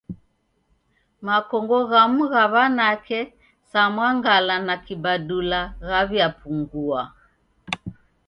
[1.25, 3.19] Makongo ghamu gha w'anake
[3.69, 7.01] sa mwangala na kibadula ghaw'iapungua.